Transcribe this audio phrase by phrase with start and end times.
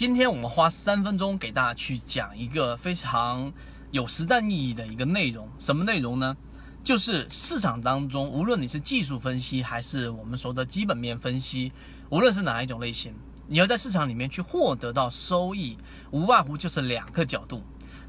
[0.00, 3.52] 今天我们花三分钟给大家去讲一个非常
[3.90, 6.34] 有实战意义的一个内容，什么内容呢？
[6.82, 11.70] 就是市场当中，无论你是技术分析还是我们说的基本面分析，
[12.08, 13.12] 无论是哪一种类型，
[13.46, 15.76] 你要在市场里面去获得到收益，
[16.12, 17.62] 无外乎就是两个角度。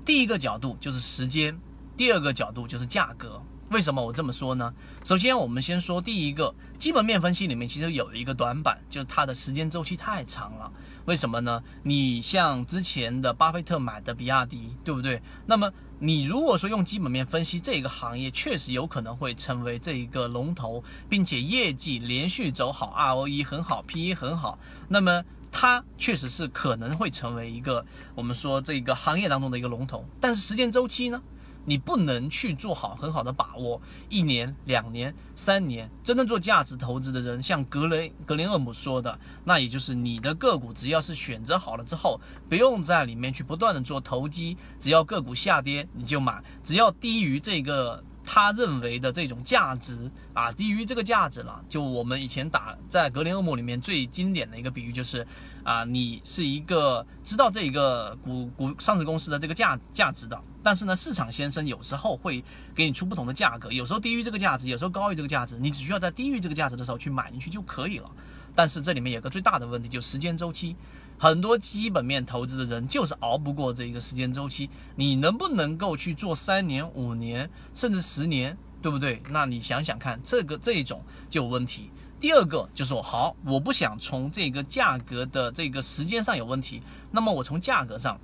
[0.06, 1.60] 第一个角度就是时间，
[1.98, 3.44] 第二个角度就是价格。
[3.72, 4.74] 为什么我这么说呢？
[5.02, 10.70] 首先，我们先说第一个基本面分析里面，其实有一个短板，就是它的时间周期太长了。
[11.06, 11.64] 为什么呢？
[11.84, 15.22] 你像之前的巴菲特买的比亚迪，对不对？
[15.46, 24.60] 那么你如果说用基本面分析这个行业，确实有可能会成为这一个龙头，并且业绩连续走好，ROE 很好，PE 很好，
[24.90, 30.04] 那么它确实是可能会成为一个我们说这个行业当中的一个龙头。
[30.20, 31.22] 但是时间周期呢？
[31.66, 48.04] 你不能去做好很好的把握，一年、两年、三年，真正做价值投资的人，像格雷格林厄姆说的，那也就是你的个股只要是选择好了之后，不用在里面去不断的做投机，只要个股下跌你就买，只要低于这个。
[48.34, 51.62] 他认为的这种价值啊，低于这个价值了。
[51.68, 55.28] 就我们以前打在格林厄姆里面最经典的一个比喻就是，
[55.66, 62.42] 啊，你是一个知道这一个股股上市公司的这个价价值的，但是呢，市场先生有时候会
[62.74, 68.10] 给你出不同的价格，有时候低于这个价值，有时候高于这个价值，你只需要在低于这个价值的时候去买进去就可以了。
[68.56, 70.76] 但是这里面有个最大的问题，就时间周期。
[71.18, 74.70] 很多基本面投资的人就是熬不过这一个时间周期。
[74.96, 79.22] 你能不能够去做三年、五年，甚至十年，对不对？
[79.30, 81.92] 那你想想看，这个这一种就有问题。
[82.20, 88.20] 第二个就是我好，我不想从这个价格的这个时间上有问题，那么我从价格上。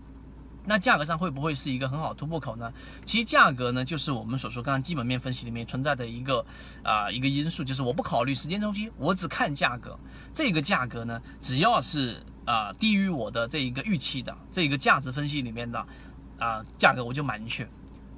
[0.70, 2.72] 那价格上会不会是一个很好突破口呢？
[3.06, 6.46] 其实价格呢，就是我们所说刚刚基本面分析里面存在的一个
[6.84, 9.98] 啊一个因素，就是我不考虑时间周期，我只看价格。
[10.34, 15.80] 这个价格呢，只要是啊低于我的这一个预期的这一个价值分析里面的
[16.38, 17.66] 啊价格，我就买进去。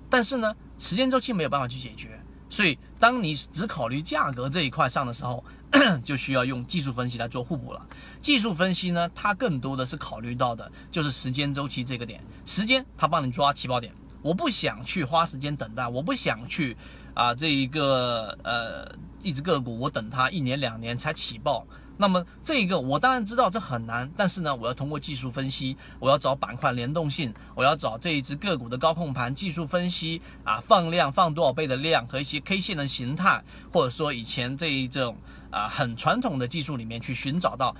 [0.09, 2.19] 但是呢，时间周期没有办法去解决。
[2.49, 5.43] 所以，当你只考虑价格这一块上的时候，
[6.03, 7.85] 就需要用技术分析来做互补了。
[8.21, 13.93] 技术分析呢，它更多的是考虑到的就是时间周期这个点，时间它帮你抓起爆点。
[14.21, 16.75] 我不想去花时间等待，我不想去
[17.13, 18.91] 啊这一个呃
[19.21, 21.65] 一只个股，我等它一年两年才起爆。
[22.01, 33.43] 那么这一个我当然知道这很难，但是呢，我要通过技术分析，我要找板块联动性，我要找这一只个股的高控盘技术分析啊，放量放多少倍的量和一些 K 线的形态，
[33.73, 35.17] 或者说以前这一种
[35.51, 37.75] 啊很传统的技术里面去寻找到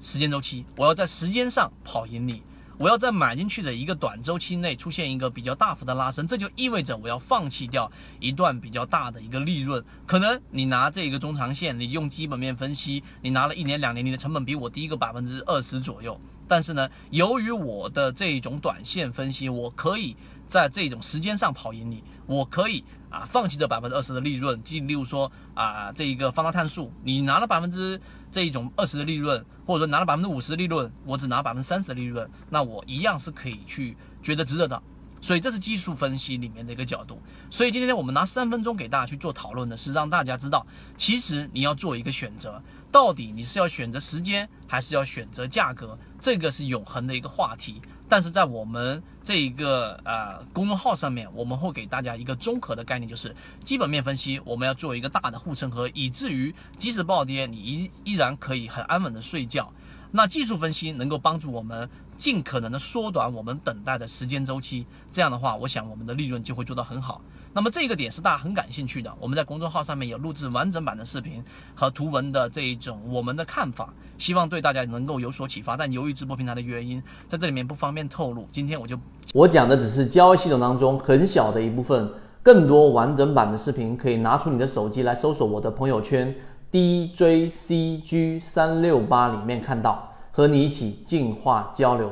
[0.00, 2.44] 时间周期，我要在时间上跑赢你。
[2.78, 9.82] 我要在买进去的一个短周期内出现一个比较大幅的拉升，这就意味着我要放弃掉一段比较大的一个利润。
[10.06, 16.20] 可能你拿这个中长线，你用基本面分析，你拿了一年两年，你的成本比我低个百分之二十左右。
[16.46, 20.16] 但是呢，由于我的这种短线分析，我可以
[20.54, 24.62] 在这种时间上跑赢你，我可以啊放弃这百分之二十的利润。
[24.62, 28.00] 即例如说啊，这一个放大碳素，你拿了百分之。
[28.30, 34.82] 这一种二十的利润，或者说拿了百分之五十的利润，我只拿百分之三十的利润，那我一样是可以去觉得值得的。
[35.24, 37.18] 所以这是技术分析里面的一个角度。
[37.50, 40.66] 所以今天我们拿三分钟给大家去做讨论的是让大家知道，
[40.98, 42.62] 其实你要做一个选择，
[42.92, 47.80] 到底你是要选择时间，还是要选择价格，这个是永恒的一个话题。
[48.06, 59.72] 但是在我们这一个呃公众号上面，我们会给大家一个综合的概念，就是基本面分析，我们要做一个大的护城河，以至于即使暴跌，你依依然可以很安稳的睡觉。
[60.16, 67.20] 那技术分析能够帮助我们尽可能的缩短我们等待的时间周期，这样的话，我想我们的利润就会做到很好。
[67.52, 71.42] 那么这个点是大家很感兴趣的，我们在公众号上面有录制完整版的视频
[71.74, 75.76] 和图文的这一种我们的看法，希望对大家能够有所启发。
[75.76, 78.46] 但由于直播平台的原因，在这里面不方便透露。
[78.52, 78.96] 今天我就
[79.32, 82.08] 我讲的只是交易系统当中很小的一部分，
[82.40, 86.32] 更多完整版的视频可以拿出你的手机来搜索我的朋友圈。
[86.74, 92.10] DJCG 三六八里面看到，和你一起进化交流。